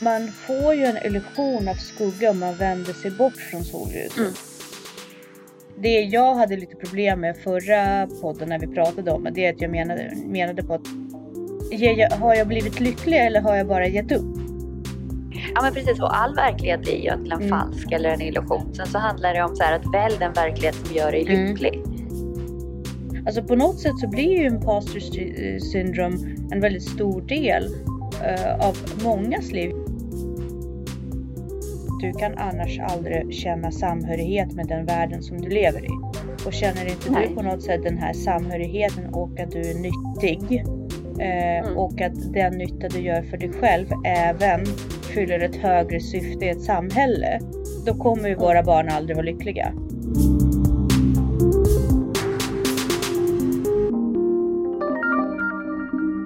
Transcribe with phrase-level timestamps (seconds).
[0.00, 4.16] man får ju en illusion av skugga om man vänder sig bort från solljuset.
[4.18, 4.30] Mm.
[5.78, 9.60] Det jag hade lite problem med förra podden när vi pratade om det, är att
[9.60, 10.86] jag menade, menade på att
[11.70, 14.36] jag, har jag blivit lycklig eller har jag bara gett upp?
[15.54, 17.48] Ja men precis och all verklighet är ju egentligen Mm.
[17.50, 18.74] falsk eller en illusion.
[18.74, 21.46] Sen så handlar det om så här att välj den verklighet som gör dig Mm.
[21.46, 21.82] lycklig.
[23.26, 26.16] Alltså på något sätt så blir ju imposter sy- syndrome
[26.52, 27.64] en väldigt stor del
[28.24, 29.72] eh, av mångas liv.
[32.00, 35.88] Du kan annars aldrig känna samhörighet med den världen som du lever i.
[36.46, 37.28] Och känner inte Nej.
[37.28, 40.64] du på något sätt den här samhörigheten och att du är nyttig
[41.20, 41.76] eh, Mm.
[41.78, 44.66] och att den nytta du gör för dig själv även
[45.14, 47.40] fyller ett högre syfte i ett samhälle.
[47.86, 49.72] Då kommer ju våra barn aldrig vara lyckliga.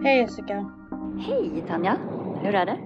[0.05, 0.71] Hej Jessica!
[1.27, 1.97] Hej Tanja!
[2.43, 2.79] Hur är det?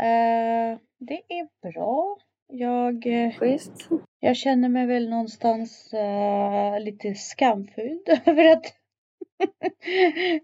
[0.00, 2.16] Eh, det är bra.
[2.48, 3.88] Jag, eh, Schysst.
[4.20, 8.62] jag känner mig väl någonstans eh, lite skamfylld över att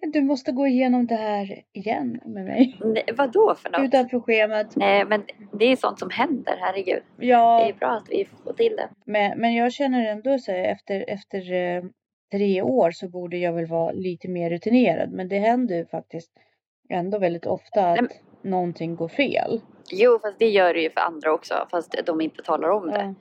[0.12, 2.76] du måste gå igenom det här igen med mig.
[2.84, 3.80] Nej, vadå för något?
[3.80, 4.76] Utanför schemat.
[4.76, 5.24] Nej men
[5.58, 7.02] det är sånt som händer, herregud.
[7.16, 8.88] Det Ja, är bra att vi får till det.
[9.04, 11.82] men, men jag känner ändå så efter, efter eh,
[12.32, 15.12] tre år så borde jag väl vara lite mer rutinerad.
[15.12, 16.32] Men det händer ju faktiskt
[16.90, 19.60] ändå väldigt ofta att Nej, någonting går fel.
[19.90, 23.14] Jo fast det gör det ju för andra också fast de inte talar om det.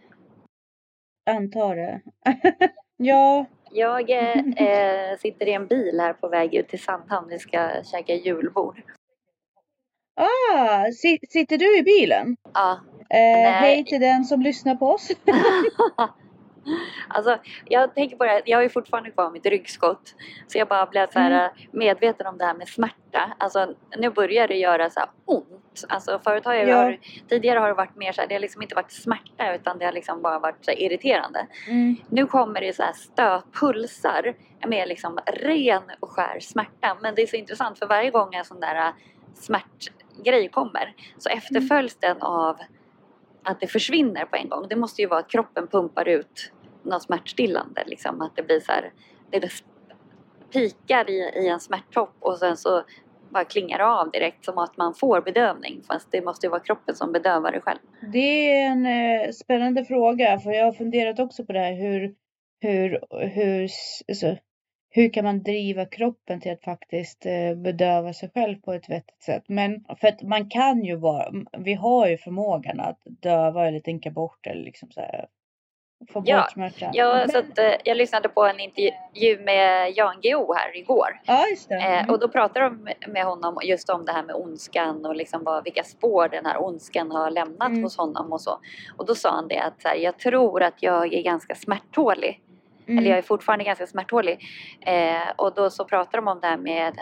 [1.25, 1.33] Ja.
[1.33, 2.01] Antar det.
[2.97, 4.37] ja, Jag eh,
[4.67, 7.27] eh, sitter i en bil här på väg ut till Sandhamn.
[7.29, 8.81] Vi ska käka julbord.
[10.15, 12.37] Ah, si- sitter du i bilen?
[12.53, 12.79] Ja.
[13.09, 15.11] Eh, hej till den som lyssnar på oss.
[17.07, 20.15] alltså, jag tänker på det här, jag har ju fortfarande kvar mitt ryggskott.
[20.47, 21.51] Så jag bara blev så här Mm.
[21.71, 23.33] medveten om det här med smärta.
[23.37, 25.83] Alltså nu börjar det göra så ont.
[25.89, 26.75] Alltså förut har jag Ja.
[26.77, 26.97] har,
[27.29, 29.85] tidigare har det varit mer så här, det har liksom inte varit smärta utan det
[29.85, 31.47] har liksom bara varit så irriterande.
[31.67, 31.95] Mm.
[32.09, 34.33] Nu kommer det så här stötpulsar
[34.67, 36.97] med liksom ren och skär smärta.
[37.01, 38.93] Men det är så intressant för varje gång en sån där äh,
[39.35, 42.57] smärtgrej kommer så efterföljs den av
[43.43, 44.67] att det försvinner på en gång.
[44.69, 46.51] Det måste ju vara att kroppen pumpar ut
[46.87, 47.83] något smärtstillande.
[47.85, 48.91] Liksom, att det blir så här,
[49.29, 49.49] det
[50.53, 52.83] pikar i, i en smärttopp och sen så
[53.29, 55.81] bara klingar det av direkt som att man får bedövning.
[55.87, 57.79] Fast det måste ju vara kroppen som bedövar det själv.
[58.13, 62.15] Det är en eh, spännande fråga för jag har funderat också på det här hur,
[62.61, 63.69] hur, hur,
[64.07, 64.37] alltså,
[64.89, 69.23] hur kan man driva kroppen till att faktiskt eh, bedöva sig själv på ett vettigt
[69.23, 69.43] sätt.
[69.47, 74.11] Men för att man kan ju vara, vi har ju förmågan att döva eller tänka
[74.11, 75.27] bort eller liksom så här,
[76.13, 76.89] få Ja, bort smärtan.
[76.93, 81.19] Jag, Men- så att, eh, jag lyssnade på en intervju med Jan Guillou här igår.
[81.25, 81.75] Ja, just det.
[81.75, 82.09] Eh, Mm.
[82.09, 85.63] och då pratade de med honom just om det här med ondskan och liksom vad,
[85.63, 87.83] vilka spår den här ondskan har lämnat Mm.
[87.83, 88.59] hos honom och så.
[88.97, 92.41] Och då sa han det att här, jag tror att jag är ganska smärttålig.
[92.87, 92.97] Mm.
[92.97, 94.39] Eller jag är fortfarande ganska smärttålig.
[94.81, 96.93] Eh, och då så pratade de om det här med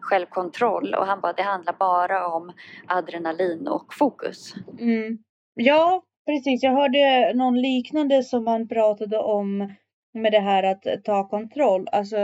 [0.00, 2.52] självkontroll och han bara det handlar bara om
[2.86, 4.54] adrenalin och fokus.
[4.80, 5.18] Mm.
[5.54, 6.62] Ja, precis.
[6.62, 9.74] Jag hörde någon liknande som han pratade om
[10.14, 11.88] med det här att ta kontroll.
[11.92, 12.16] Alltså,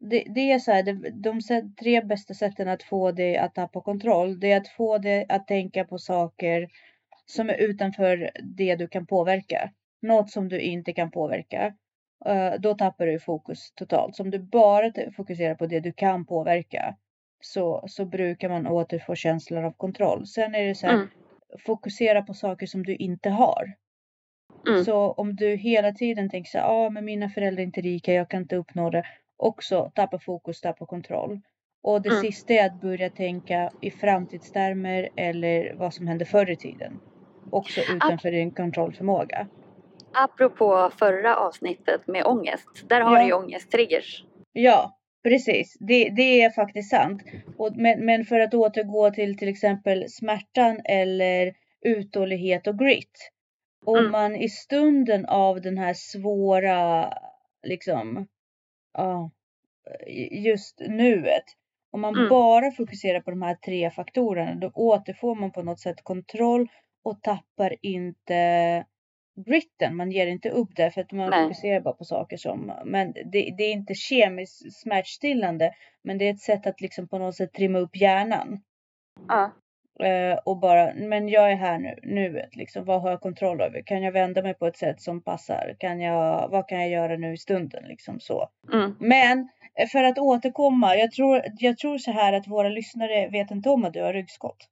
[0.00, 1.40] det, det är så här, det, de
[1.80, 5.46] tre bästa sätten att få dig att tappa kontroll, det är att få dig att
[5.46, 6.68] tänka på saker
[7.26, 9.70] som är utanför det du kan påverka.
[10.02, 11.74] Något som du inte kan påverka.
[12.26, 14.16] Eh, då tappar du fokus totalt.
[14.16, 16.96] Så om du bara fokuserar på det du kan påverka
[17.40, 20.26] så, så brukar man återfå känslan av kontroll.
[20.26, 21.08] Sen är det så här, Mm
[21.58, 23.72] fokusera på saker som du inte har.
[24.68, 24.84] Mm.
[24.84, 28.30] Så om du hela tiden tänker så ja men mina föräldrar är inte rika, jag
[28.30, 29.04] kan inte uppnå det.
[29.36, 31.40] Också tappa fokus, tappa kontroll.
[31.82, 32.20] Och det Mm.
[32.20, 37.00] sista är att börja tänka i framtidstermer eller vad som hände förr i tiden.
[37.50, 39.46] Också utanför din kontrollförmåga.
[40.12, 42.68] Apropå förra avsnittet med ångest.
[42.88, 43.20] Där har Ja.
[43.22, 44.24] du ju ångesttriggers.
[44.52, 45.76] Ja, precis.
[45.80, 47.22] Det, det är faktiskt sant.
[47.58, 51.54] Och, men, men för att återgå till till exempel smärtan eller
[51.86, 53.32] uthållighet och grit.
[53.86, 54.12] Om Mm.
[54.12, 57.14] man i stunden av den här svåra,
[57.64, 58.28] liksom,
[58.94, 59.30] ja,
[60.30, 61.44] just nuet.
[61.92, 62.28] Om man Mm.
[62.30, 66.68] bara fokuserar på de här tre faktorerna, då återfår man på något sätt kontroll
[67.04, 68.84] och tappar inte
[69.36, 69.96] gritten.
[69.96, 71.44] Man ger inte upp där för att man Nej.
[71.44, 76.30] fokuserar bara på saker som, men det, det är inte kemiskt smärtstillande, men det är
[76.30, 78.60] ett sätt att liksom på något sätt trimma upp hjärnan.
[79.28, 79.52] Ja.
[80.00, 82.84] Eh, och bara, men jag är här nu, nuet liksom.
[82.84, 83.82] Vad har jag kontroll över?
[83.82, 85.76] Kan jag vända mig på ett sätt som passar?
[85.78, 87.84] Kan jag, vad kan jag göra nu i stunden?
[87.84, 88.48] Liksom så.
[88.72, 88.96] Mm.
[89.00, 93.50] Men eh, för att återkomma, jag tror, jag tror så här att våra lyssnare vet
[93.50, 94.68] inte om att du har ryggskott.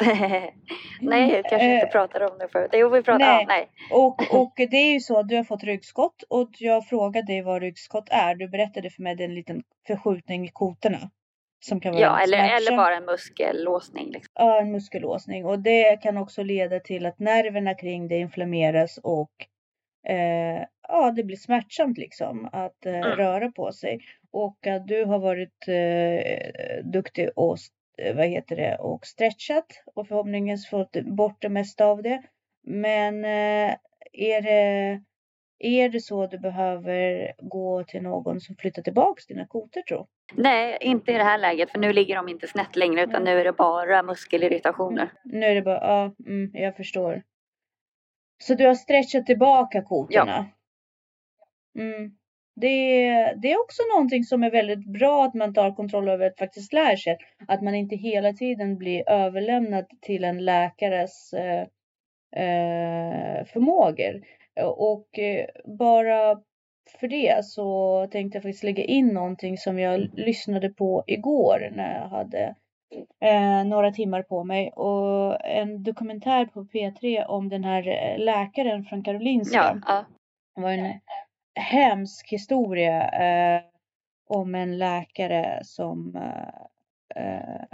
[1.00, 2.70] nej, jag kanske inte Eh, pratade om det förut.
[2.74, 3.40] Jo, vi pratade, nej.
[3.40, 3.68] ja, nej.
[3.92, 7.42] Och, och det är ju så att du har fått ryggskott och jag frågade dig
[7.42, 8.34] vad ryggskott är.
[8.34, 11.10] Du berättade för mig det är en liten förskjutning i kotorna.
[11.64, 14.06] Som kan vara Ja, eller, eller bara en muskellåsning.
[14.10, 14.32] Liksom.
[14.34, 19.30] Ja, en muskellåsning och det kan också leda till att nerverna kring det inflammeras och
[20.08, 23.04] eh, ja, det blir smärtsamt liksom att eh, Mm.
[23.16, 24.00] röra på sig.
[24.32, 27.58] Och att du har varit eh, duktig och
[28.14, 32.22] vad heter det och stretchat och förhoppningsvis fått bort det mesta av det.
[32.62, 33.76] Men eh,
[34.12, 35.00] är det
[35.62, 40.06] är det så att du behöver gå till någon som flyttar tillbaks dina kotor tror
[40.34, 43.40] Nej, inte i det här läget för nu ligger de inte snett längre utan nu
[43.40, 45.12] är det bara muskelirritationer.
[45.24, 47.22] Nu är det bara, ja, mm, jag förstår.
[48.38, 50.46] Så du har stretchat tillbaka kotorna?
[51.78, 52.16] Mm.
[52.56, 53.08] Det,
[53.42, 56.72] det är också någonting som är väldigt bra att man tar kontroll över att faktiskt
[56.72, 57.16] lär sig.
[57.48, 61.66] Att man inte hela tiden blir överlämnad till en läkares eh,
[62.42, 64.22] eh, förmågor.
[64.76, 65.46] Och eh,
[65.78, 66.40] bara
[67.00, 72.00] för det så tänkte jag faktiskt lägga in någonting som jag lyssnade på igår när
[72.00, 72.54] jag hade
[73.20, 78.84] eh, några timmar på mig och en dokumentär på P3 om den här eh, läkaren
[78.84, 79.58] från Karolinska.
[79.58, 80.04] Ja, ja.
[80.54, 81.00] Det var en
[81.54, 83.62] hemsk historia eh,
[84.28, 87.64] om en läkare som eh, eh,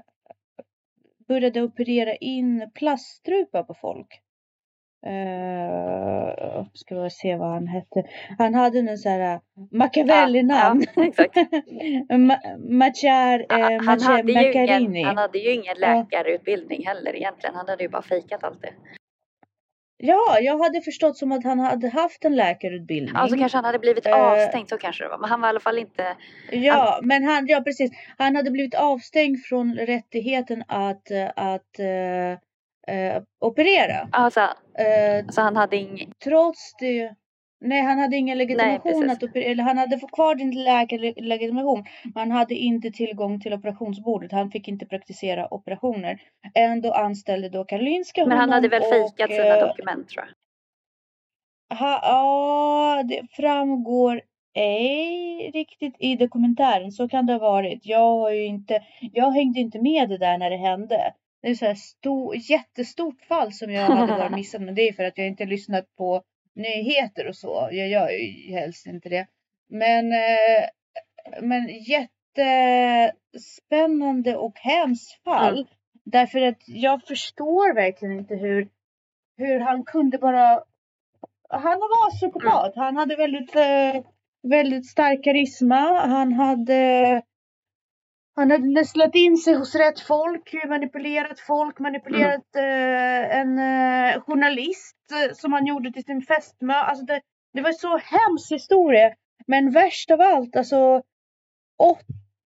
[1.29, 4.21] började operera in plaststrupa på folk.
[5.07, 8.05] Uh, ska vi se vad han hette.
[8.39, 9.41] Han hade en sån här
[9.71, 10.85] Machiavelli-namn.
[10.97, 11.25] Ja, ja.
[12.17, 14.99] Ma- Machar, eh, han, Mache- hade ju Macchiarini.
[14.99, 17.55] ingen, han hade ju ingen läkarutbildning heller egentligen.
[17.55, 18.73] Han hade ju bara fejkat allt det.
[19.99, 23.17] Ja, jag hade förstått som att han hade haft en läkarutbildning.
[23.17, 24.15] Alltså kanske han hade blivit Eh.
[24.15, 25.19] avstängd, så kanske det var.
[25.19, 26.17] Men han var i alla fall inte...
[26.51, 27.91] Ja, men han, ja precis.
[28.19, 32.31] Han hade blivit avstängd från rättigheten att, att eh,
[32.97, 34.09] eh, operera.
[34.13, 34.41] Alltså,
[34.79, 36.13] Eh, så han hade ing...
[36.25, 37.15] trots det.
[37.61, 39.13] Nej, han hade ingen legitimation precis.
[39.13, 39.51] att operera.
[39.51, 41.85] Eller han hade fått kvar sin läkarlegitimation.
[42.05, 44.33] Men han hade inte tillgång till operationsbordet.
[44.33, 46.21] Han fick inte praktisera operationer.
[46.55, 50.25] Ändå anställde då Karolinska Men han honom hade väl och, fejkat sina eh, dokument tror
[50.25, 50.35] jag.
[51.77, 54.23] Ha, ja, det framgår
[54.55, 56.93] ej riktigt i dokumentären.
[56.93, 57.87] Så kan det ha varit.
[57.87, 58.83] Jag har inte,
[59.13, 61.15] jag hängde inte med det där när det hände.
[61.43, 64.63] Det är så här stor, jättestort fall som jag hade varit missat.
[64.63, 66.23] Men det är för att jag inte lyssnat på
[66.57, 67.69] nyheter och så.
[67.73, 69.27] Jag gör ju helst inte det.
[69.69, 70.69] Men, eh,
[71.43, 75.55] men jättespännande och hemskt fall.
[75.55, 75.67] Mm.
[76.05, 78.69] Därför att jag förstår verkligen inte hur,
[79.37, 80.63] hur han kunde bara
[81.49, 82.73] han var psykopat.
[82.77, 84.03] Han hade väldigt, eh,
[84.43, 86.07] väldigt stark karisma.
[86.07, 87.23] Han hade
[88.37, 94.97] han hade nästlat in sig hos rätt folk, manipulerat folk, manipulerat eh, en eh, journalist
[95.13, 96.75] eh, som han gjorde till sin fästmö.
[96.75, 97.21] Alltså det,
[97.53, 99.15] det var så hemsk historia.
[99.47, 101.03] Men värst av allt, alltså
[101.79, 102.03] åt,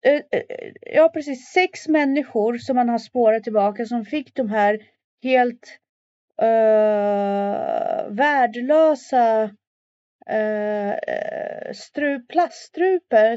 [0.06, 4.78] eh, eh ja precis sex människor som man har spårat tillbaka som fick de här
[5.22, 5.78] helt
[6.42, 9.42] uh, värdelösa
[10.32, 10.94] uh,
[11.74, 12.20] stru,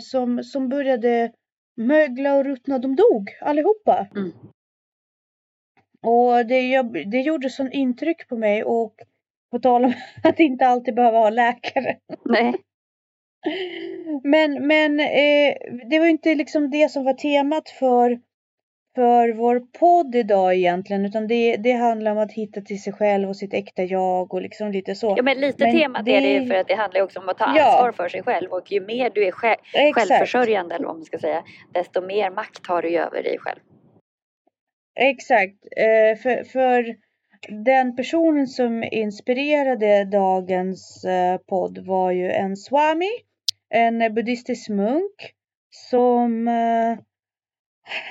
[0.02, 1.32] som, som började
[1.78, 2.80] mögla och ruttna.
[2.80, 4.08] De dog allihopa.
[4.16, 4.32] Mm.
[6.04, 8.96] Och det, jag, det gjorde sån intryck på mig och
[9.52, 11.98] på tal om att inte alltid behöva ha läkare.
[12.26, 12.56] Nej.
[14.24, 15.56] Men, men eh,
[15.90, 18.22] det var inte liksom det som var temat för,
[18.96, 21.06] för vår podd idag egentligen.
[21.06, 24.42] Utan det, det handlar om att hitta till sig själv och sitt äkta jag och
[24.42, 25.14] liksom lite så.
[25.18, 27.20] Ja, men lite Men temat det- är det ju för att det handlar ju också
[27.20, 27.64] om att ta Ja.
[27.72, 28.52] ansvar för sig själv.
[28.52, 30.08] Och ju mer du är sj- Exakt.
[30.08, 33.60] självförsörjande eller vad man ska säga, desto mer makt har du över dig själv.
[35.00, 35.58] Exakt.
[35.78, 36.96] Eh, för, för
[37.66, 43.10] den personen som inspirerade dagens eh, podd var ju en swami,
[43.70, 45.34] en buddhistisk munk
[45.70, 46.98] som, eh,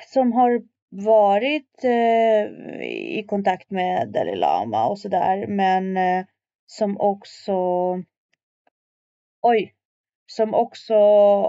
[0.07, 2.83] som har varit eh,
[3.19, 6.25] i kontakt med Dalai Lama och sådär men eh,
[6.67, 7.55] som också
[9.43, 9.75] oj,
[10.27, 10.95] som också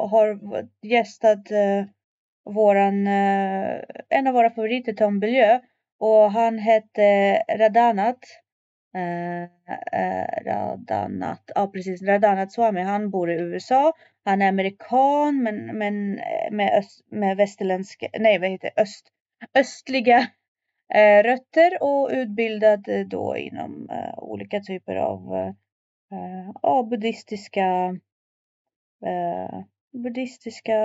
[0.08, 0.40] har
[0.82, 1.86] gästat eh,
[2.46, 5.60] våran, eh, en av våra favoriter Tom Bilyeu
[6.00, 8.20] och han hette Radhanat.
[8.96, 9.44] Eh,
[10.02, 12.82] eh, Radhanat, ja precis, Radhanat Swami.
[12.82, 13.94] Han bor i USA.
[14.26, 19.08] Han är amerikan men, men eh, med, öst, med västerländska, nej vad heter det, öst,
[19.60, 20.20] östliga
[20.94, 25.34] eh, rötter och utbildad eh, då inom eh, olika typer av
[26.12, 28.00] eh, buddhistiska
[29.94, 30.78] buddhistiska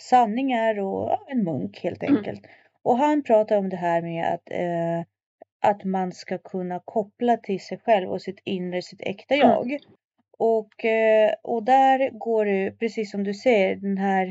[0.00, 2.16] sanningar och en munk helt Mm.
[2.16, 2.46] enkelt.
[2.82, 5.04] Och han pratar om det här med att, eh,
[5.72, 9.48] att man ska kunna koppla till sig själv och sitt inre, sitt äkta Mm.
[9.48, 9.78] jag.
[10.38, 14.26] Och, eh, och där går det, precis som du säger, den här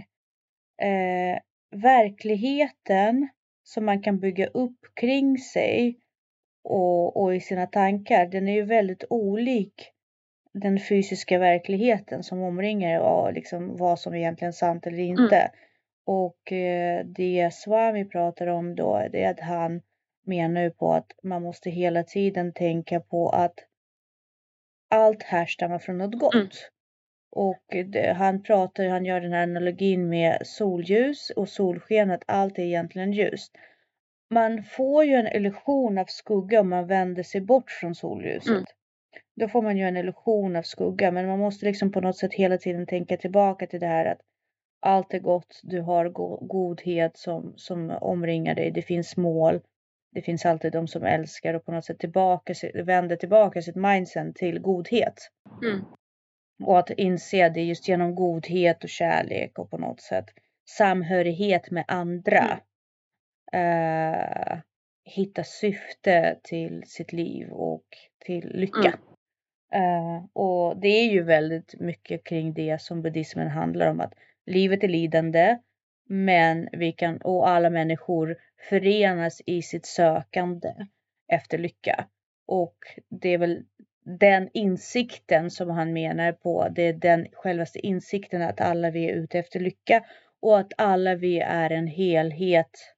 [0.82, 1.40] eh,
[1.76, 3.28] verkligheten
[3.64, 6.00] som man kan bygga upp kring sig
[6.64, 9.92] och, och i sina tankar, den är ju väldigt olik
[10.54, 15.52] den fysiska verkligheten som omringar och liksom vad som egentligen är sant eller inte.
[16.06, 19.82] Och eh, det Swami pratar om då, det är att han
[20.26, 23.54] menar ju på att man måste hela tiden tänka på att
[24.90, 26.34] allt härstammar från något gott.
[26.34, 26.48] Mm.
[27.36, 32.60] Och det, han pratar, han gör den här analogin med solljus och solsken, att allt
[32.60, 33.52] är egentligen ljust.
[34.30, 38.50] Man får ju en illusion av skugga om man vänder sig bort från solljuset.
[38.50, 38.66] Mm.
[39.36, 42.34] Då får man ju en illusion av skugga, men man måste liksom på något sätt
[42.34, 44.20] hela tiden tänka tillbaka till det här att
[44.80, 49.62] allt är gott, du har go godhet som, som omringar dig, det finns mål,
[50.12, 54.36] det finns alltid de som älskar och på något sätt tillbaka, vänder tillbaka sitt mindset
[54.36, 55.32] till godhet.
[55.64, 55.86] Mm.
[56.64, 60.26] Och att inse det just genom godhet och kärlek och på något sätt
[60.70, 62.60] samhörighet med andra.
[63.54, 64.58] Eh,
[65.04, 67.86] hitta syfte till sitt liv och
[68.26, 69.00] till lycka.
[69.74, 74.14] Eh, och det är ju väldigt mycket kring det som buddhismen handlar om att
[74.46, 75.58] livet är lidande
[76.08, 78.38] men vi kan och alla människor
[78.70, 80.74] förenas i sitt sökande
[81.28, 82.08] efter lycka.
[82.48, 82.78] Och
[83.10, 83.64] det är väl
[84.06, 86.68] den insikten som han menar på.
[86.72, 90.04] Det är den självaste insikten att alla vi är ute efter lycka
[90.42, 92.96] och att alla vi är en helhet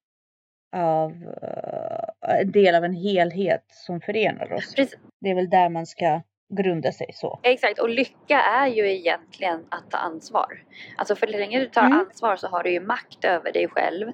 [0.75, 4.75] av eh, en del av en helhet som förenar oss.
[4.75, 4.99] Precis.
[5.21, 7.39] Det är väl där man ska grunda sig så.
[7.43, 10.63] Exakt, och lycka är ju egentligen att ta ansvar.
[10.97, 11.99] Alltså för länge du tar Mm.
[11.99, 14.11] ansvar så har du ju makt över dig själv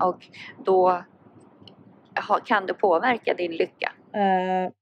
[0.00, 0.26] och
[0.64, 1.04] då
[2.46, 3.92] kan du påverka din lycka.
[4.14, 4.72] Eh,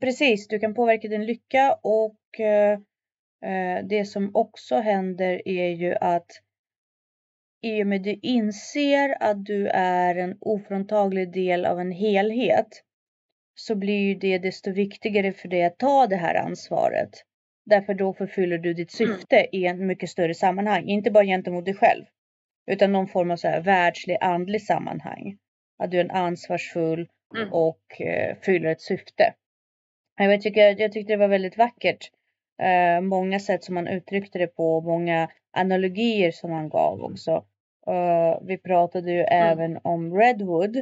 [0.00, 2.72] precis, du kan påverka din lycka och eh,
[3.44, 6.26] eh, det som också händer är ju att
[7.62, 12.82] i och med du inser att du är en ofråntaglig del av en helhet
[13.54, 17.10] så blir ju det desto viktigare för dig att ta det här ansvaret.
[17.66, 19.16] Därför då förfyller du ditt Mm.
[19.16, 22.04] syfte i en mycket större sammanhang, inte bara gentemot dig själv
[22.66, 25.38] utan någon form av så här världslig andlig sammanhang.
[25.78, 27.52] Att du är en ansvarsfull Mm.
[27.52, 29.34] och eh, fyller ett syfte.
[30.16, 32.10] Jag tycker, jag tyckte det var väldigt vackert.
[32.62, 37.44] Eh, många sätt som man uttryckte det på, många analogier som han gav också.
[37.86, 40.76] Eh, vi pratade ju även om Redwood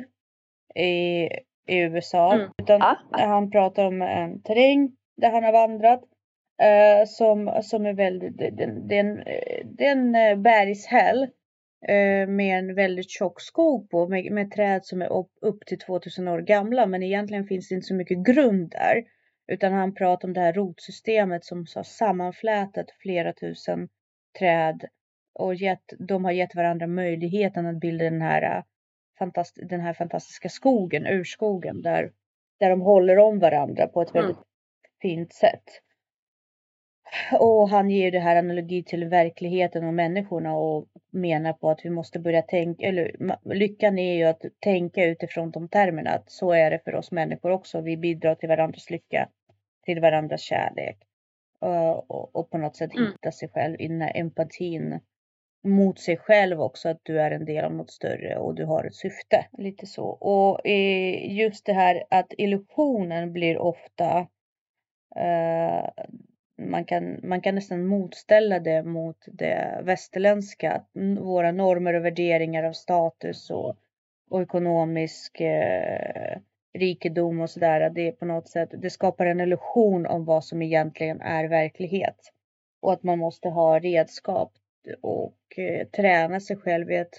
[0.74, 1.28] i,
[1.66, 2.34] i USA.
[2.34, 2.50] Mm.
[2.62, 2.96] Utan Ja.
[3.10, 6.00] Han pratar om en terräng där han har vandrat.
[6.62, 8.46] eh, som, som är väldigt, det,
[8.96, 9.24] är en,
[9.64, 11.22] det är en eh, bergshäll
[11.88, 15.78] eh, med en väldigt tjock skog på med, med träd som är upp, upp till
[15.78, 19.04] 2000 år gamla men egentligen finns det inte så mycket grund där.
[19.50, 23.88] Utan han pratar om det här rotsystemet som har sammanflätat flera tusen
[24.38, 24.84] träd
[25.34, 28.62] och gett, de har gett varandra möjligheten att bilda den här, eh,
[29.18, 32.12] fantast, den här fantastiska skogen, urskogen där,
[32.60, 34.22] där de håller om varandra på ett Mm.
[34.22, 34.42] väldigt
[35.02, 35.64] fint sätt.
[37.40, 41.90] Och han ger det här analogi till verkligheten och människorna och menar på att vi
[41.90, 43.16] måste börja tänka, eller
[43.54, 47.50] lyckan är ju att tänka utifrån de termerna att så är det för oss människor
[47.50, 47.80] också.
[47.80, 49.28] Vi bidrar till varandras lycka,
[49.90, 50.98] till varandras kärlek
[51.62, 53.06] eh, och, och på något sätt Mm.
[53.06, 55.00] hitta sig själv i den här empatin
[55.64, 58.84] mot sig själv också, att du är en del av något större och du har
[58.84, 59.46] ett syfte.
[59.58, 60.04] Lite så.
[60.04, 60.68] Och
[61.28, 64.26] just det här att illusionen blir ofta
[65.16, 65.88] eh,
[66.58, 70.72] man kan, man kan nästan motställa det mot det västerländska.
[70.72, 73.76] att Våra normer och värderingar av status och,
[74.30, 76.38] och ekonomisk eh,
[76.78, 77.90] rikedom och sådär.
[77.90, 82.32] Det på något sätt, det skapar en illusion om vad som egentligen är verklighet.
[82.82, 84.52] Och att man måste ha redskap
[85.00, 87.14] och eh, träna sig själv i att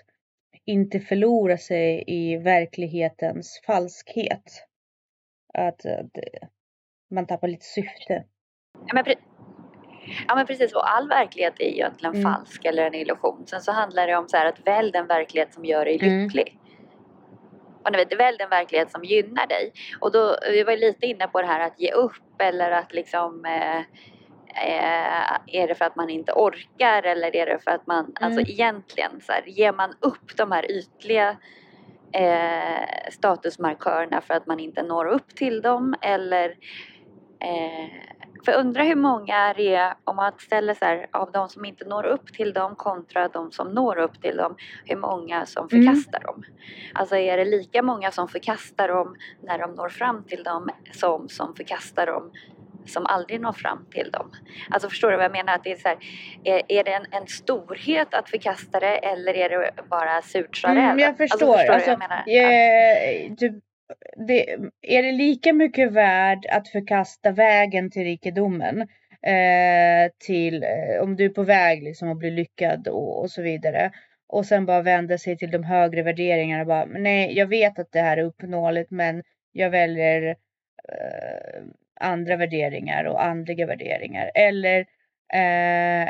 [0.66, 4.68] inte förlora sig i verklighetens falskhet.
[5.54, 6.48] Att, att eh,
[7.12, 8.24] man tappar lite syfte.
[8.88, 9.04] Ja men,
[10.28, 12.34] ja men precis, och all verklighet är ju egentligen Mm.
[12.34, 13.48] falsk eller en illusion.
[13.48, 16.30] Sen så handlar det om så här att välj den verklighet som gör dig Mm.
[17.84, 19.74] Och vet, välj den verklighet som gynnar dig.
[20.00, 23.46] Och då, vi var lite inne på det här att ge upp eller att liksom
[23.46, 23.80] eh,
[24.56, 28.42] eh, är det för att man inte orkar eller är det för att man, alltså
[28.42, 31.38] egentligen så här, ger man upp de här ytliga
[32.14, 36.50] eh, statusmarkörerna för att man inte når upp till dem eller
[37.40, 41.66] eh, För undra hur många det är om man ställer så här, av de som
[41.66, 44.56] inte når upp till dem kontra de som når upp till dem,
[44.86, 45.84] hur många som Mm.
[45.86, 46.44] förkastar dem.
[46.94, 51.30] Alltså är det lika många som förkastar dem när de når fram till dem som
[51.30, 52.32] som förkastar dem
[52.86, 54.32] som aldrig når fram till dem.
[54.70, 55.56] Alltså förstår du vad jag menar?
[55.56, 55.98] Att det är, så här,
[56.44, 61.00] är, är det en, en storhet att förkasta det eller är det bara surt Mm,
[61.00, 61.54] jag Alltså, förstår.
[61.54, 62.24] förstår du Alltså, jag menar?
[62.28, 63.54] Eh, typ,
[64.28, 68.82] det, är det lika mycket värd att förkasta vägen till rikedomen?
[69.24, 73.42] Eh, till eh, om du är på väg liksom att bli lyckad och, och så
[73.42, 73.92] vidare.
[74.28, 77.92] Och sen bara vända sig till de högre värderingarna och bara, nej, jag vet att
[77.92, 80.36] det här är uppnåeligt men jag väljer
[80.90, 81.62] eh,
[82.00, 84.32] andra värderingar och andliga värderingar.
[84.36, 84.80] Eller
[85.34, 86.10] eh,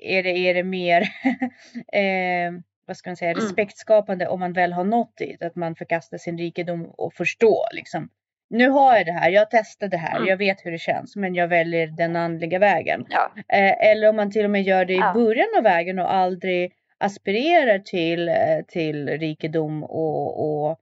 [0.00, 1.00] är, det, är det mer
[1.92, 2.52] eh,
[2.92, 3.42] vad ska man säga, Mm.
[3.42, 5.42] respektskapande om man väl har nått dit.
[5.42, 8.08] Att man förkastar sin rikedom och förstår liksom.
[8.50, 10.28] Nu har jag det här, jag har testat det här, Mm.
[10.28, 13.06] jag vet hur det känns men jag väljer den andliga vägen.
[13.10, 15.12] Ja, Eh, eller om man till och med gör det i Ja.
[15.14, 18.34] början av vägen och aldrig aspirerar till, eh,
[18.68, 20.78] till rikedom och, och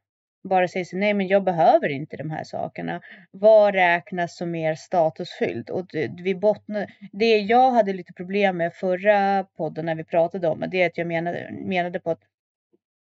[0.49, 3.01] bara säger så nej men jag behöver inte de här sakerna.
[3.31, 5.71] Vad räknas som mer statusfyllt?
[5.71, 5.87] Och
[6.25, 10.83] vi bottnar, det jag hade lite problem med förra podden när vi pratade om det
[10.83, 12.21] är att jag menade, menade på att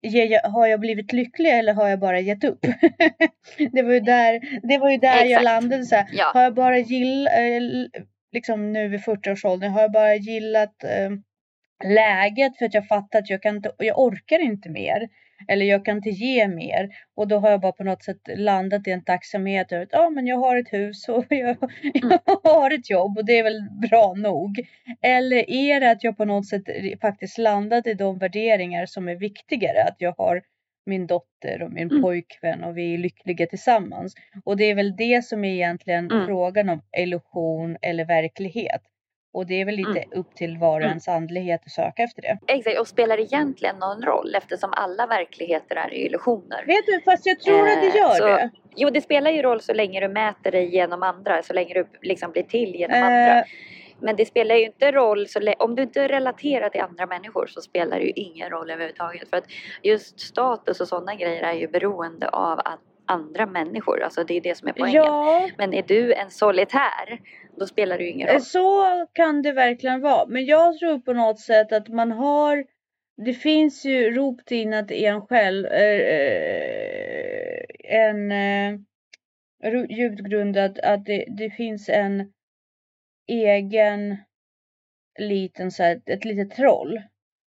[0.00, 2.60] jag- har jag blivit lycklig eller har jag bara gett upp?
[3.72, 5.84] det var ju där, det var ju där jag landade.
[5.84, 6.30] Så här, ja.
[6.34, 7.32] har jag bara gillat,
[8.32, 11.10] liksom nu vid 40-årsåldern, har jag bara gillat eh,
[11.84, 15.08] läget för att jag fattat att jag kan inte, jag orkar inte mer.
[15.48, 16.88] Eller jag kan inte ge mer.
[17.16, 20.10] Och då har jag bara på något sätt landat i en tacksamhet över att ja,
[20.10, 21.56] men jag har ett hus och jag,
[21.92, 24.60] jag har ett jobb och det är väl bra nog.
[25.02, 26.62] Eller är det att jag på något sätt
[27.00, 29.82] faktiskt landat i de värderingar som är viktigare?
[29.82, 30.42] Att jag har
[30.86, 32.02] min dotter och min Mm.
[32.02, 34.14] pojkvän och vi är lyckliga tillsammans.
[34.44, 36.26] Och det är väl det som är egentligen Mm.
[36.26, 38.80] frågan om illusion eller verklighet.
[39.36, 40.88] Och det är väl lite upp till var och Mm.
[40.88, 42.38] ens andlighet att söka efter det.
[42.46, 46.64] Exakt, och spelar egentligen någon roll eftersom alla verkligheter är illusioner.
[46.66, 48.50] Vet du, fast jag tror att det Eh, gör så- det.
[48.76, 51.86] Jo, det spelar ju roll så länge du mäter dig genom andra, så länge du
[52.02, 53.38] liksom blir till genom andra.
[53.38, 53.44] Eh,
[54.00, 57.60] Men det spelar ju inte roll, så om du inte relaterar till andra människor så
[57.60, 59.30] spelar det ju ingen roll överhuvudtaget.
[59.30, 59.44] För att
[59.82, 64.40] just status och sådana grejer är ju beroende av att andra människor, alltså det är
[64.40, 64.94] det som är poängen.
[65.04, 67.20] ja, Men är du en solitär,
[67.56, 68.42] då spelar det ju ingen Eh, roll.
[68.42, 70.26] Så kan det verkligen vara.
[70.26, 72.64] Men jag tror på något sätt att man har
[73.16, 78.78] det finns ju ropt inåt i en själv eh, en eh,
[79.88, 82.32] djupt grundad att det, det finns en
[83.26, 84.16] egen
[85.18, 87.00] liten så här, ett litet troll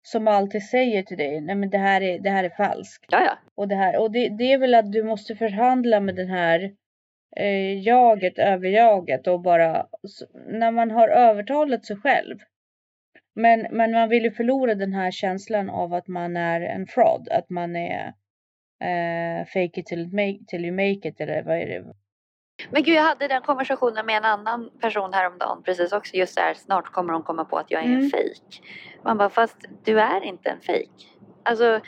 [0.01, 3.05] som alltid säger till dig nej men det här är, det här är falskt.
[3.11, 3.37] Ja, ja.
[3.55, 6.75] Och det här och det, det är väl att du måste förhandla med den här
[7.37, 9.85] eh, jaget över jaget och bara
[10.47, 12.37] när man har övertalat sig själv.
[13.35, 17.29] Men, men man vill ju förlora den här känslan av att man är en fraud,
[17.31, 18.07] att man är
[18.83, 21.93] eh, fake it till, make, till you make it eller vad är det?
[22.71, 26.15] Men gud, jag hade den konversationen med en annan person häromdagen precis också.
[26.15, 27.99] Just där, snart kommer de komma på att jag är Mm.
[28.03, 28.61] en fejk.
[29.03, 30.91] Man bara, fast du är inte en fejk.
[31.43, 31.81] Alltså,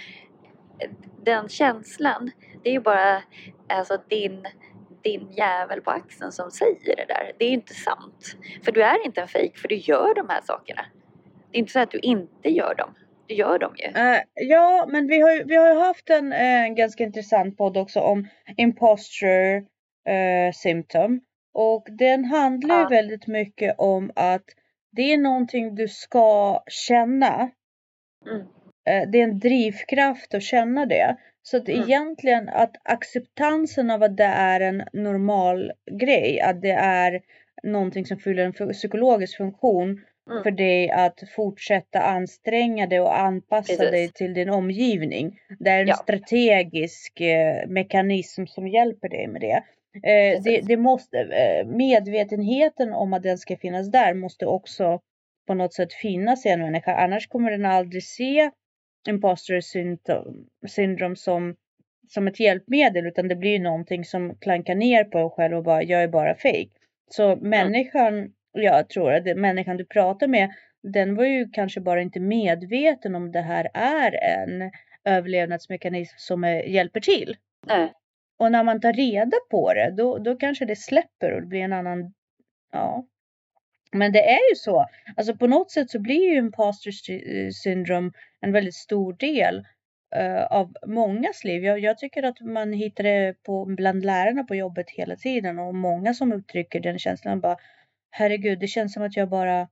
[1.23, 2.31] den känslan,
[2.63, 3.21] det är ju bara
[3.69, 4.47] alltså, din,
[5.03, 7.31] din jävel på axeln som säger det där.
[7.37, 8.35] Det är ju inte sant.
[8.63, 10.85] För du är inte en fejk, för du gör de här sakerna.
[11.51, 12.95] Det är inte så att du inte gör dem.
[13.27, 13.85] Du gör dem ju.
[13.85, 17.99] Eh, ja, men vi har ju, vi har haft en eh, ganska intressant podd också
[17.99, 19.57] om imposture
[20.07, 21.21] eh, symptom.
[21.53, 24.45] Och den handlar ju väldigt mycket om att
[24.91, 27.49] det är någonting du ska känna.
[28.25, 28.47] Mm.
[29.11, 31.17] Det är en drivkraft att känna det.
[31.43, 31.81] Så att Mm.
[31.83, 37.21] egentligen att acceptansen av att det är en normal grej, att det är
[37.63, 40.01] någonting som fyller en psykologisk funktion
[40.31, 40.43] Mm.
[40.43, 43.91] för dig att fortsätta anstränga dig och anpassa Precis.
[43.91, 45.39] dig till din omgivning.
[45.59, 45.95] Det är en Ja.
[45.95, 49.63] strategisk eh, mekanism som hjälper dig med det.
[50.09, 54.99] Eh, det, det måste, eh, medvetenheten om att den ska finnas där måste också
[55.47, 56.95] på något sätt finnas i en människa.
[56.95, 58.49] Annars kommer den aldrig se
[59.09, 61.55] imposter symptom, syndrom som,
[62.09, 65.63] som ett hjälpmedel utan det blir ju någonting som klankar ner på dig själv och
[65.63, 66.69] bara jag är bara fake.
[67.09, 70.49] Så människan, jag tror att människan du pratar med
[70.83, 74.71] den var ju kanske bara inte medveten om det här är en
[75.05, 77.37] överlevnadsmekanism som är, hjälper till.
[77.67, 77.93] Nej.
[78.37, 81.61] Och när man tar reda på det, då, då kanske det släpper och det blir
[81.61, 82.13] en annan,
[82.71, 83.05] ja.
[83.91, 84.85] Men det är ju så,
[85.15, 88.11] alltså på något sätt så blir ju imposter sy- syndrome
[88.41, 89.65] en väldigt stor del
[90.15, 91.63] eh, av mångas liv.
[91.65, 95.75] Jag, jag tycker att man hittar det på, bland lärarna på jobbet hela tiden och
[95.75, 97.57] många som uttrycker den känslan bara
[98.11, 99.67] herregud, det känns som att jag bara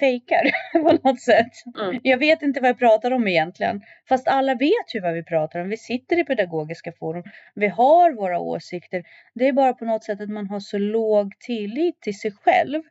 [0.00, 1.52] fejkar på något sätt.
[1.80, 2.00] Mm.
[2.02, 3.82] Jag vet inte vad jag pratar om egentligen.
[4.08, 5.68] Fast alla vet ju vad vi pratar om.
[5.68, 7.24] Vi sitter i pedagogiska forum.
[7.54, 9.02] Vi har våra åsikter.
[9.34, 12.82] Det är bara på något sätt att man har så låg tillit till sig själv.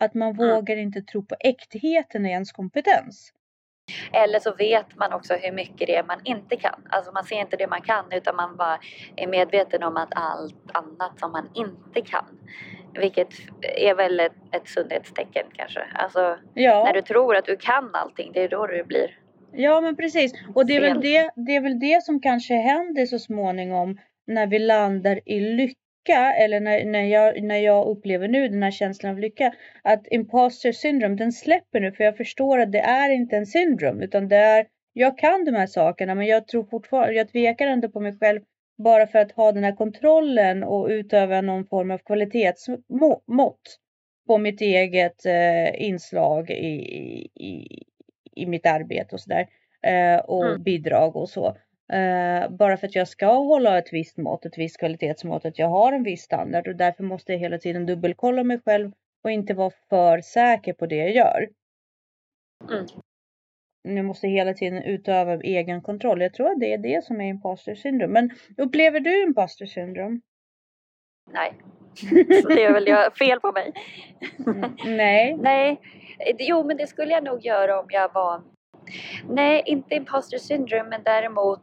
[0.00, 0.48] Att man Mm.
[0.48, 3.32] vågar inte tro på äktheten i ens kompetens.
[4.12, 6.80] Eller så vet man också hur mycket det är man inte kan.
[6.88, 8.78] Alltså man ser inte det man kan utan man bara
[9.16, 12.24] är medveten om att allt annat som man inte kan.
[12.94, 13.28] Vilket
[13.62, 15.80] är väl ett, ett sundhetstecken kanske.
[15.94, 16.84] Alltså Ja.
[16.84, 19.18] när du tror att du kan allting, det är då du blir
[19.52, 20.32] Ja men precis.
[20.54, 24.46] Och det är, väl det, det är väl det som kanske händer så småningom när
[24.46, 25.80] vi landar i lycka
[26.14, 29.54] eller när, när, jag, när jag upplever nu den här känslan av lycka.
[29.82, 34.02] Att imposter syndrome den släpper nu för jag förstår att det är inte en syndrom
[34.02, 37.88] utan det är jag kan de här sakerna men jag tror fortfarande, jag tvekar ändå
[37.88, 38.40] på mig själv
[38.78, 43.78] bara för att ha den här kontrollen och utöva någon form av kvalitetsmått
[44.26, 46.74] på mitt eget eh, inslag i,
[47.34, 47.82] i,
[48.36, 49.46] i mitt arbete och sådär.
[49.82, 50.62] Eh, och Mm.
[50.62, 51.56] bidrag och så.
[51.92, 55.68] Eh, bara för att jag ska hålla ett visst mått, ett visst kvalitetsmått, att jag
[55.68, 58.92] har en viss standard och därför måste jag hela tiden dubbelkolla mig själv
[59.24, 61.48] och inte vara för säker på det jag gör.
[62.70, 62.86] Mm.
[63.96, 66.22] Jag måste hela tiden utöva egen kontroll.
[66.22, 68.12] Jag tror att det är det som är imposter syndrom.
[68.12, 70.20] Men upplever du imposter syndrom?
[71.32, 71.52] Nej.
[72.42, 73.72] Så det är väl jag, fel på mig.
[74.46, 75.36] Mm, Nej.
[75.36, 75.80] Nej,
[76.38, 78.42] jo men det skulle jag nog göra om jag var...
[79.28, 81.62] Nej, inte imposter syndrome men däremot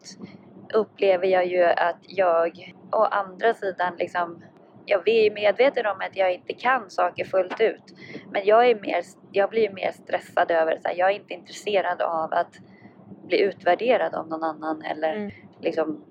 [0.73, 4.43] upplever jag ju att jag å andra sidan liksom
[4.85, 7.83] jag är medveten om att jag inte kan saker fullt ut.
[8.31, 12.33] Men jag, är mer, jag blir mer stressad över här, jag är inte intresserad av
[12.33, 12.59] att
[13.27, 15.31] bli utvärderad av någon annan eller Mm.
[15.61, 16.03] liksom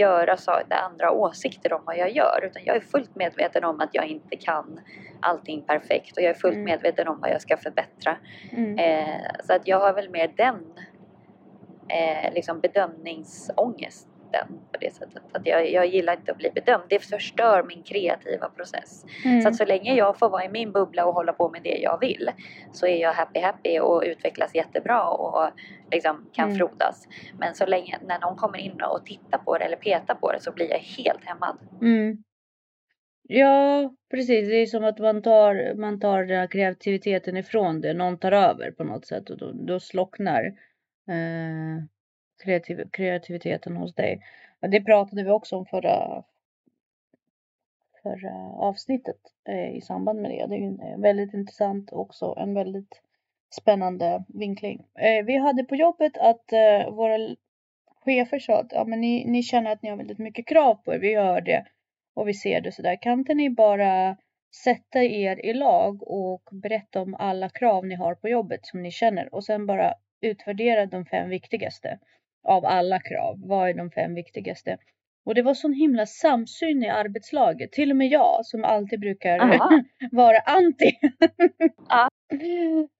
[0.00, 2.44] göra saker, andra åsikter om vad jag gör.
[2.44, 4.80] Utan jag är fullt medveten om att jag inte kan
[5.20, 6.64] allting perfekt och jag är fullt Mm.
[6.64, 8.16] medveten om vad jag ska förbättra.
[8.52, 8.78] Mm.
[8.78, 10.72] Eh, så att jag har väl mer den
[11.88, 12.60] eh, liksom
[14.32, 15.22] bedömningsångesten på det sättet.
[15.32, 16.84] Att jag, jag gillar inte att bli bedömd.
[16.88, 19.04] Det förstör min kreativa process.
[19.24, 19.42] Mm.
[19.42, 21.76] Så att så länge jag får vara i min bubbla och hålla på med det
[21.78, 22.30] jag vill
[22.72, 25.50] så är jag happy happy och utvecklas jättebra och
[25.90, 26.58] liksom kan Mm.
[26.58, 27.08] frodas.
[27.38, 30.40] Men så länge när någon kommer in och tittar på det eller petar på det
[30.40, 31.58] så blir jag helt hämmad.
[31.80, 32.22] Mm.
[33.28, 34.48] Ja, precis.
[34.48, 37.94] Det är som att man tar, man tar den kreativiteten ifrån det.
[37.94, 40.44] Någon tar över på något sätt och då, då slocknar
[41.08, 41.84] eh,
[42.42, 44.22] kreativ, kreativiteten hos dig.
[44.60, 46.22] Det pratade vi också om förra,
[48.02, 49.16] förra avsnittet
[49.48, 50.46] eh, i samband med det.
[50.46, 52.34] Det är ju en- eh, väldigt intressant också.
[52.38, 53.02] En väldigt
[53.60, 54.84] spännande vinkling.
[54.94, 57.18] Eh, vi hade på jobbet att eh, våra
[58.04, 60.94] chefer sa att ja, men ni, ni känner att ni har väldigt mycket krav på
[60.94, 60.98] er.
[60.98, 61.64] Vi gör det
[62.14, 62.96] och vi ser det sådär.
[63.02, 64.16] Kan inte ni bara
[64.64, 68.90] sätta er i lag och berätta om alla krav ni har på jobbet som ni
[68.90, 71.98] känner och sen bara utvärdera de fem viktigaste
[72.44, 73.36] av alla krav.
[73.38, 74.76] Vad är de fem viktigaste?
[75.24, 77.72] Och det var sån himla samsyn i arbetslaget.
[77.72, 79.38] Till och med jag som alltid brukar
[80.12, 80.92] vara anti.
[81.88, 82.08] Ja.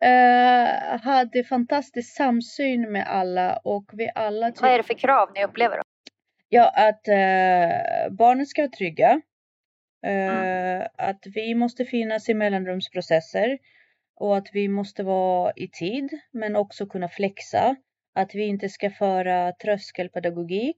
[0.04, 5.44] Eh, hade fantastisk samsyn med alla och vi alla Vad är det för krav ni
[5.44, 5.82] upplever då?
[6.48, 9.20] Ja, att eh, barnen ska vara trygga.
[10.06, 13.58] Eh, Att vi måste finnas i mellanrumsprocesser.
[14.16, 17.76] Och att vi måste vara i tid men också kunna flexa.
[18.14, 20.76] Att vi inte ska föra tröskelpedagogik.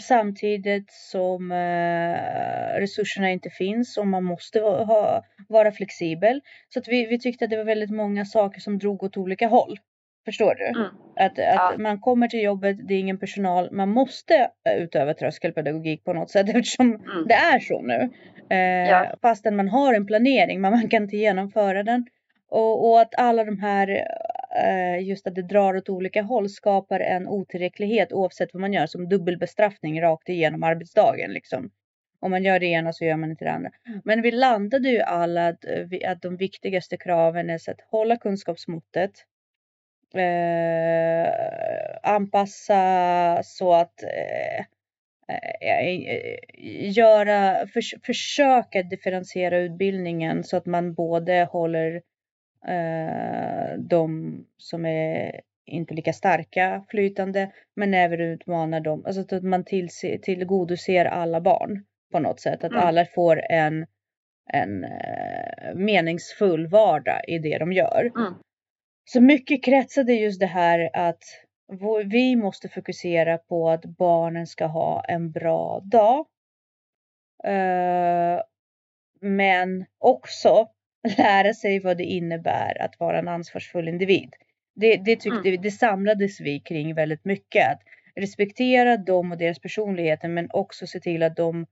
[0.00, 6.40] Samtidigt som eh, resurserna inte finns och man måste va- ha, vara flexibel.
[6.68, 9.48] Så att vi, vi tyckte att det var väldigt många saker som drog åt olika
[9.48, 9.76] håll.
[10.24, 10.66] Förstår du?
[10.66, 10.86] Mm.
[11.16, 11.74] Att, att Ja.
[11.78, 16.30] man kommer till jobbet, det är ingen personal, man måste eh, utöva tröskelpedagogik på något
[16.30, 17.26] sätt eftersom Mm.
[17.28, 18.10] det är så nu.
[18.50, 19.14] Eh, Ja.
[19.22, 22.06] Fastän man har en planering men man kan inte genomföra den.
[22.48, 24.06] Och, och att alla de här,
[25.00, 29.08] just att det drar åt olika håll skapar en otillräcklighet oavsett vad man gör som
[29.08, 31.70] dubbelbestraffning rakt igenom arbetsdagen liksom.
[32.20, 33.70] Om man gör det ena så gör man inte det andra.
[34.04, 38.16] Men vi landade ju alla att, eh, att de viktigaste kraven är så att hålla
[38.16, 39.10] kunskapsmåttet.
[40.14, 41.28] Eh,
[42.02, 44.58] anpassa så att eh,
[45.28, 46.36] eh, eh,
[46.90, 52.02] göra, förs försöka differentiera utbildningen så att man både håller
[52.68, 59.42] eh, de som är inte lika starka flytande men även utmanar dem, alltså så att
[59.42, 62.64] man tillse, tillgodoser alla barn på något sätt.
[62.64, 62.84] Att Mm.
[62.86, 63.86] alla får en,
[64.52, 68.12] en eh, meningsfull vardag i det de gör.
[68.16, 68.34] Mm.
[69.04, 71.22] Så mycket kretsade just det här att
[72.04, 76.26] vi måste fokusera på att barnen ska ha en bra dag.
[77.44, 78.42] Eh,
[79.20, 80.68] men också
[81.18, 84.34] lära sig vad det innebär att vara en ansvarsfull individ.
[84.74, 85.62] Det, det tyckte mm.
[85.62, 87.72] det samlades vi kring väldigt mycket.
[87.72, 87.82] Att
[88.16, 91.66] respektera dem och deras personligheter men också se till att de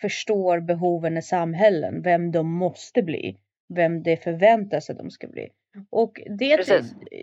[0.00, 3.36] förstår behoven i samhällen, vem de måste bli,
[3.74, 5.48] vem det förväntas att de ska bli.
[5.90, 6.56] Och det,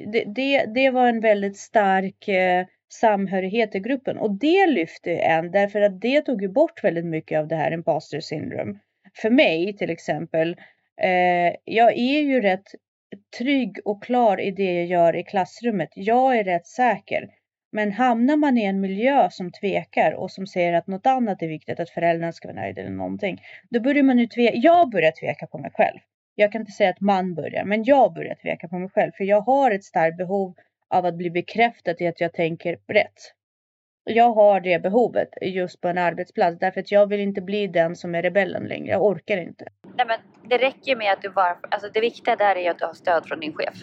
[0.07, 5.51] det, det, det, var en väldigt stark eh, samhörighet i gruppen och det lyfte en
[5.51, 8.79] därför att det tog ju bort väldigt mycket av det här imposter syndrome.
[9.13, 10.55] För mig till exempel,
[11.01, 12.67] eh, jag är ju rätt
[13.37, 15.89] trygg och klar i det jag gör i klassrummet.
[15.95, 17.29] Jag är rätt säker.
[17.71, 21.47] Men hamnar man i en miljö som tvekar och som säger att något annat är
[21.47, 23.41] viktigt, att föräldrarna ska vara nöjda eller någonting.
[23.69, 24.57] Då börjar man ju tveka.
[24.57, 25.99] Jag börjar tveka på mig själv.
[26.35, 29.11] Jag kan inte säga att man börjar, men jag börjar tveka på mig själv.
[29.17, 30.55] För jag har ett starkt behov
[30.89, 33.33] av att bli bekräftad i att jag tänker rätt.
[34.03, 37.95] Jag har det behovet just på en arbetsplats därför att jag vill inte bli den
[37.95, 38.91] som är rebellen längre.
[38.91, 39.65] Jag orkar inte.
[39.95, 42.85] Nej men det räcker med att du bara, alltså det viktiga där är att du
[42.85, 43.75] har stöd från din chef.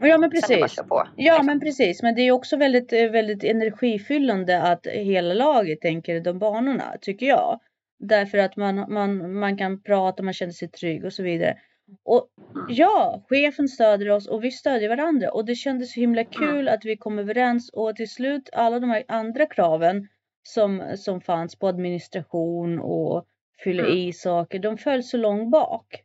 [0.00, 0.76] Ja men precis.
[0.76, 1.46] På, ja liksom.
[1.46, 2.02] men precis.
[2.02, 7.26] Men det är också väldigt, eh, väldigt energifyllande att hela laget tänker de banorna tycker
[7.26, 7.60] jag.
[7.98, 11.56] Därför att man, man, man kan prata, man känner sig trygg och så vidare.
[12.02, 12.28] Och
[12.68, 16.84] ja, chefen stöder oss och vi stödjer varandra och det kändes så himla kul att
[16.84, 20.08] vi kom överens och till slut alla de här andra kraven
[20.42, 23.26] som, som fanns på administration och
[23.64, 23.96] fylla mm.
[23.96, 26.04] i saker, de föll så långt bak.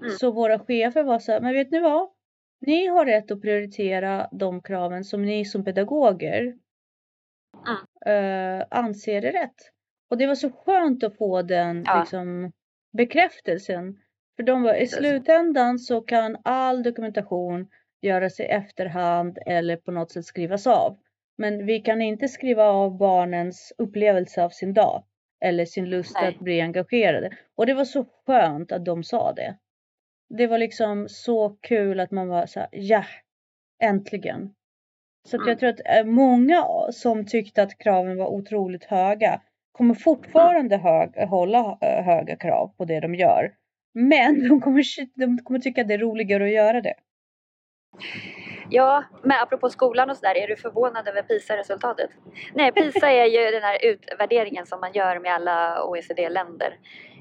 [0.00, 0.10] Mm.
[0.10, 2.08] Så våra chefer var så här, men vet ni vad?
[2.60, 6.46] Ni har rätt att prioritera de kraven som ni som pedagoger
[8.06, 9.72] uh, anser är rätt.
[10.10, 12.52] Och det var så skönt att få den liksom,
[12.92, 13.98] bekräftelsen.
[14.36, 17.68] För de var i slutändan så kan all dokumentation
[18.02, 20.98] göras i efterhand eller på något sätt skrivas av.
[21.38, 25.04] Men vi kan inte skriva av barnens upplevelse av sin dag
[25.40, 26.28] eller sin lust Nej.
[26.28, 27.30] att bli engagerade.
[27.54, 29.56] Och det var så skönt att de sa det.
[30.28, 33.04] Det var liksom så kul att man var så här, ja,
[33.82, 34.54] äntligen.
[35.28, 35.58] Så att jag mm.
[35.58, 39.40] tror att eh, många som tyckte att kraven var otroligt höga
[39.72, 43.54] kommer fortfarande hög, hålla eh, höga krav på det de gör.
[43.96, 46.94] Men de kommer, de kommer tycka att det är roligare att göra det.
[48.70, 52.10] Ja, men apropå skolan och sådär, är du förvånad över PISA-resultatet?
[52.54, 56.78] Nej, PISA är ju den här utvärderingen som man gör med alla OECD-länder.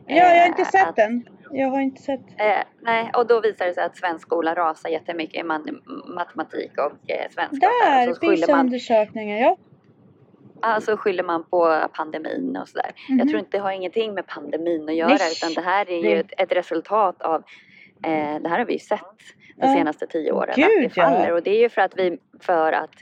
[0.08, 1.28] Ja, jag har inte eh, sett att, den.
[1.52, 2.22] Jag har inte sett.
[2.38, 5.82] Eh, nej, och då visar det sig att svensk skola rasar jättemycket i man,
[6.16, 7.68] matematik och eh, svenska.
[7.68, 9.58] Där, PISA-undersökningen, ja.
[10.66, 12.92] Alltså skyller man på pandemin och sådär.
[13.10, 13.20] Mm.
[13.20, 13.28] Jag mhm.
[13.28, 15.32] tror inte det har ingenting med pandemin att göra Nej.
[15.32, 17.44] utan det här är ju ett, ett resultat av
[18.06, 19.00] eh, det här har vi ju sett
[19.56, 20.54] de senaste tio åren.
[20.56, 21.34] Gud, att det faller ja.
[21.34, 22.96] och det är ju för att vi för att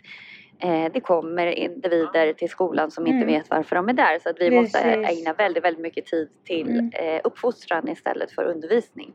[0.60, 3.28] eh, det kommer individer till skolan som inte mm.
[3.28, 4.74] vet varför de är där så att vi Precis.
[4.74, 6.92] måste ägna väldigt, väldigt mycket tid till mm.
[6.94, 9.14] eh, uppfostran istället för undervisning.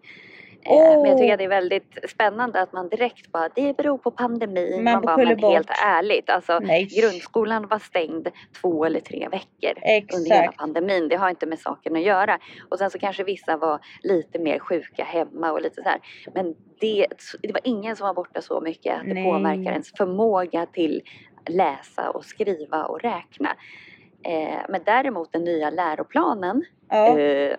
[0.65, 1.03] Oh.
[1.03, 4.11] Men jag tycker att det är väldigt spännande att man direkt bara, det beror på
[4.11, 4.85] pandemin.
[4.85, 5.53] Man, man bara, men bort.
[5.53, 6.85] helt ärligt, alltså Nej.
[6.85, 8.29] grundskolan var stängd
[8.61, 10.15] två eller tre veckor Exakt.
[10.15, 11.09] under hela pandemin.
[11.09, 12.39] Det har inte med saken att göra.
[12.69, 16.01] Och sen så kanske vissa var lite mer sjuka hemma och lite så här.
[16.35, 17.07] Men det,
[17.43, 19.25] det var ingen som var borta så mycket att det Nej.
[19.25, 21.03] påverkar ens förmåga till
[21.47, 23.57] läsa och skriva och räkna.
[24.25, 27.19] Eh, men däremot den nya läroplanen ja.
[27.19, 27.57] eh,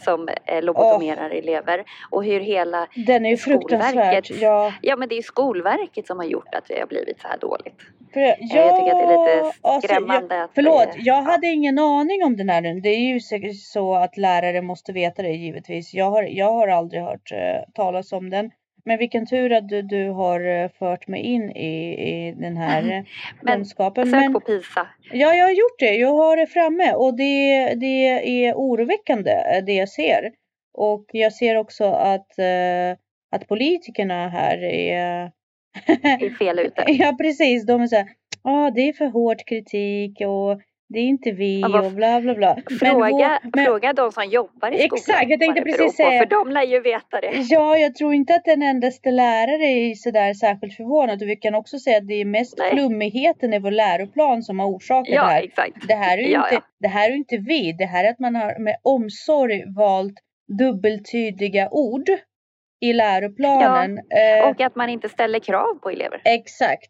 [0.00, 1.38] som eh, lobotomerar oh.
[1.38, 4.30] elever och hur hela Den är ju fruktansvärt.
[4.30, 4.72] Ja.
[4.82, 7.38] ja men det är ju Skolverket som har gjort att vi har blivit så här
[7.38, 7.80] dåligt.
[8.12, 10.42] För, ja, eh, jag tycker att det är lite skrämmande.
[10.42, 12.80] Alltså, förlåt, att, jag hade ingen aning om den här.
[12.82, 15.94] Det är ju säkert så att lärare måste veta det givetvis.
[15.94, 18.50] Jag har, jag har aldrig hört uh, talas om den.
[18.84, 22.82] Men vilken tur att du, du har eh, fört mig in i, i den här
[22.82, 23.04] mm.
[23.46, 24.10] kunskapen.
[24.10, 24.86] Men sök på PISA.
[25.12, 25.94] Ja, jag har gjort det.
[25.94, 28.06] Jag har det framme och det, det
[28.44, 30.32] är oroväckande eh, det jag ser.
[30.72, 32.30] Och jag ser också att,
[33.30, 35.30] att politikerna här är...
[36.02, 36.84] är fel ute.
[36.92, 37.66] ja, precis.
[37.66, 38.06] De är så här,
[38.42, 40.60] ah, det är för hård kritik och
[40.92, 42.56] det är inte vi ja, och bla bla bla.
[42.80, 44.98] Fråga, men, men, fråga de som jobbar i skolan.
[44.98, 46.18] Exakt, jag tänkte precis säga.
[46.18, 47.32] För de lär ju veta det.
[47.34, 51.22] Ja, jag tror inte att den endaste lärare är sådär särskilt förvånad.
[51.22, 52.70] Och vi kan också säga att det är mest Nej.
[52.70, 55.42] flummigheten i vår läroplan som har orsakat ja, det här.
[55.42, 55.88] Exakt.
[55.88, 56.66] Det här är ju ja, inte.
[56.80, 57.72] Det här är inte vi.
[57.72, 60.14] Det här är att man har med omsorg valt
[60.58, 62.10] dubbeltydiga ord
[62.80, 64.00] i läroplanen.
[64.08, 66.22] Ja, och att man inte ställer krav på elever.
[66.24, 66.88] Exakt.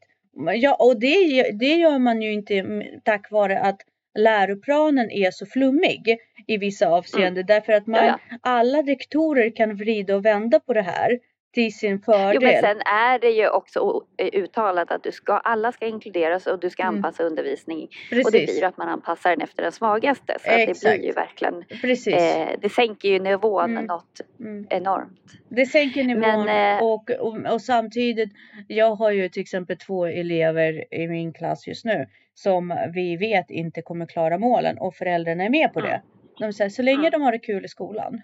[0.54, 3.80] Ja, och det, det gör man ju inte tack vare att
[4.18, 7.32] läroplanen är så flummig i vissa avseenden.
[7.32, 7.46] Mm.
[7.46, 11.18] Därför att man, alla rektorer kan vrida och vända på det här.
[11.54, 12.34] till sin fördel.
[12.34, 16.46] Jo men sen är det ju också eh, uttalat att du ska, alla ska inkluderas
[16.46, 16.94] och du ska Mm.
[16.94, 17.88] anpassa undervisning.
[18.10, 18.26] Precis.
[18.26, 20.36] Och det blir att man anpassar den efter den svagaste.
[20.40, 20.98] Så att det Exakt.
[20.98, 23.84] blir ju verkligen, eh, det sänker ju nivån Mm.
[23.84, 24.66] något Mm.
[24.70, 25.20] enormt.
[25.48, 28.30] Det sänker nivån Men, eh, och, och, och samtidigt,
[28.68, 32.06] jag har ju till exempel två elever i min klass just nu
[32.42, 36.02] som vi vet inte kommer klara målen och föräldrarna är med på det.
[36.38, 38.22] De säger så länge de har det kul i skolan.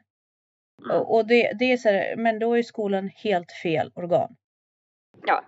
[1.06, 4.36] Och, det, det är så här, men då är skolan helt fel organ.
[5.26, 5.44] Ja,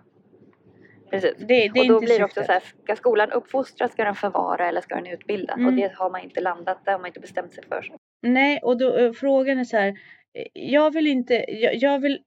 [1.11, 1.33] precis.
[1.37, 4.67] Det, det och då blir det också så här, ska skolan uppfostra, ska den förvara
[4.67, 5.53] eller ska den utbilda?
[5.53, 5.65] Mm.
[5.65, 7.85] Och det har man inte landat, det har man inte bestämt sig för.
[8.21, 9.87] Nej, och då, eh, frågan är så här.
[9.87, 12.23] eh, Jag vill inte, jag, jag vill,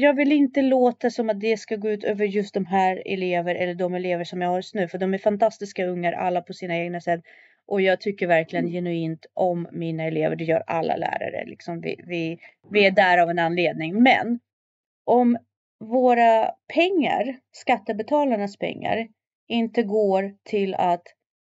[0.00, 3.54] jag vill inte låta som att det ska gå ut över just de här elever
[3.54, 4.88] eller de elever som jag har just nu.
[4.88, 7.20] För de är fantastiska ungar, alla på sina egna sätt.
[7.66, 8.72] Och jag tycker verkligen Mm.
[8.72, 10.36] genuint om mina elever.
[10.36, 11.44] Det gör alla lärare.
[11.46, 12.38] Liksom vi, vi,
[12.70, 14.02] vi är där av en anledning.
[14.02, 14.40] Men
[15.04, 15.38] om
[15.80, 19.08] våra pengar, skattebetalarnas pengar,
[19.48, 21.02] inte går till att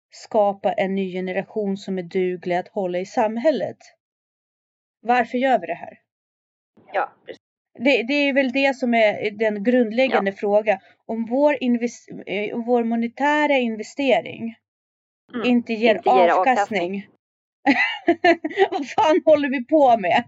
[0.10, 3.78] skapa en ny generation som är duglig att hålla i samhället.
[5.02, 6.00] Varför gör vi det här?
[6.94, 7.51] Ja, precis.
[7.80, 10.78] Det, det är väl det som är den grundläggande frågan.
[11.06, 14.56] Om vår, eh, vår monetära investering
[15.36, 15.48] Mm.
[15.50, 17.08] inte ger Inte ger avkastning.
[18.72, 20.24] Vad fan håller vi på med?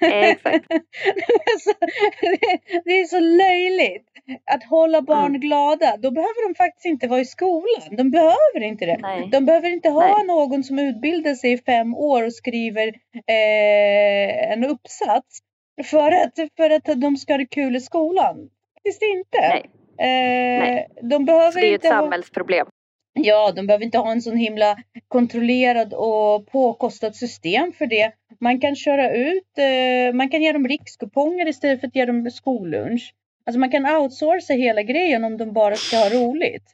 [0.00, 0.66] Exakt.
[2.20, 4.06] Det- det är så löjligt
[4.50, 5.40] att hålla barn Mm.
[5.40, 5.96] glada.
[5.96, 7.96] Då behöver de faktiskt inte vara i skolan.
[7.96, 8.98] De behöver inte det.
[9.02, 9.28] Nej.
[9.32, 10.26] De behöver inte ha Nej.
[10.26, 12.88] någon som utbildar sig i fem år och skriver
[13.26, 15.38] eh, en uppsats
[15.84, 18.50] för att, för att de ska ha det kul i skolan.
[18.74, 19.38] Faktiskt inte.
[19.48, 19.70] Nej.
[19.98, 20.88] Eh, Nej.
[21.02, 22.66] De behöver Så det är ju ett inte ha, samhällsproblem.
[23.12, 24.76] ja, de behöver inte ha en sån himla
[25.08, 28.12] kontrollerad och påkostat system för det.
[28.40, 32.30] Man kan köra ut, eh, man kan ge dem rikskuponger istället för att ge dem
[32.30, 33.14] skollunch.
[33.46, 36.64] Alltså man kan outsourca hela grejen om de bara ska ha roligt.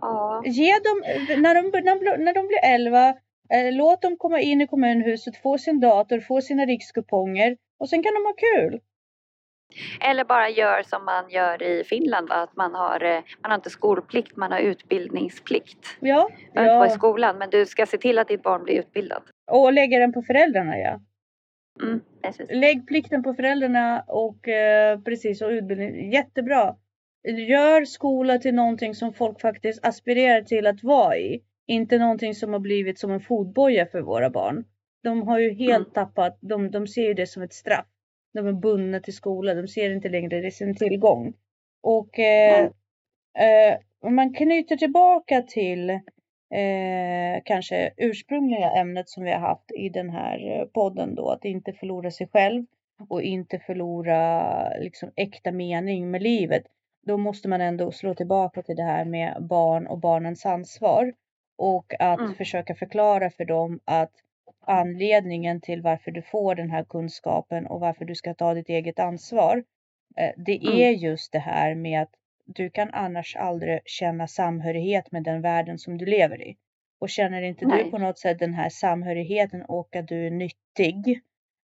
[0.00, 0.42] Ja.
[0.46, 1.02] Ge dem,
[1.42, 3.14] när de, när, de- när de blir 11, eh,
[3.72, 8.14] låt dem komma in i kommunhuset, få sin dator, få sina rikskuponger och sen kan
[8.14, 8.80] de ha kul.
[10.00, 12.34] Eller bara gör som man gör i Finland, va?
[12.34, 15.96] att man har, eh, man har inte skolplikt, man har utbildningsplikt.
[16.00, 16.94] Ja, inte vara i ja.
[16.94, 19.22] skolan, men du ska se till att ditt barn blir utbildad.
[19.50, 21.00] och lägga den på föräldrarna ja.
[21.82, 22.00] Mm.
[22.48, 26.12] Lägg plikten på föräldrarna och eh, precis och utbildning.
[26.12, 26.76] Jättebra.
[27.48, 31.42] Gör skola till någonting som folk faktiskt aspirerar till att vara i.
[31.68, 34.64] Inte någonting som har blivit som en fotboja för våra barn.
[35.04, 35.92] De har ju helt Mm.
[35.94, 37.86] tappat, de, de ser ju det som ett straff.
[38.34, 41.34] De är bundna till skolan, de ser inte längre det som tillgång.
[41.82, 42.64] Och eh,
[43.38, 45.90] eh, om man knyter tillbaka till
[46.54, 51.46] eh, kanske ursprungliga ämnet som vi har haft i den här eh, podden då, att
[51.46, 52.66] inte förlora sig själv
[53.08, 56.64] och inte förlora liksom äkta mening med livet.
[57.06, 61.12] Då måste man ändå slå tillbaka till det här med barn och barnens ansvar
[61.58, 62.34] och att Mm.
[62.34, 64.12] försöka förklara för dem att
[64.66, 68.98] anledningen till varför du får den här kunskapen och varför du ska ta ditt eget
[68.98, 69.64] ansvar.
[70.16, 70.74] eh, Det Mm.
[70.78, 72.10] är just det här med att
[72.46, 76.56] du kan annars aldrig känna samhörighet med den världen som du lever i.
[77.00, 77.90] Och känner inte du Nej.
[77.90, 81.20] på något sätt den här samhörigheten och att du är nyttig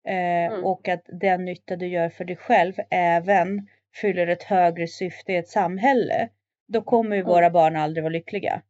[0.08, 0.64] eh, Mm.
[0.66, 3.68] och att den nytta du gör för dig själv även
[4.02, 6.30] fyller ett högre syfte i ett samhälle.
[6.68, 7.30] Då kommer ju Mm.
[7.32, 8.62] våra barn aldrig vara lyckliga.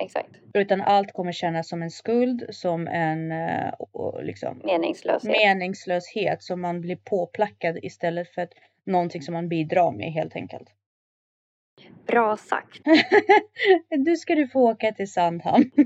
[0.00, 0.30] Exakt.
[0.54, 3.72] Utan allt kommer kännas som en skuld, som en eh,
[4.22, 5.30] liksom, Meningslöshet.
[5.30, 8.52] meningslöshet som man blir påplackad istället för att
[8.86, 10.68] någonting som man bidrar med helt enkelt.
[12.06, 12.80] Bra sagt.
[14.04, 15.70] du ska du få åka till Sandhamn.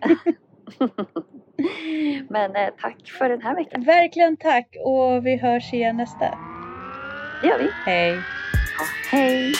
[2.29, 3.85] Men eh, tack för den här veckan.
[3.85, 6.39] Verkligen tack och vi hörs igen nästa.
[7.43, 7.69] Det gör vi.
[7.87, 8.13] Hej!
[8.79, 9.53] Ja, hej!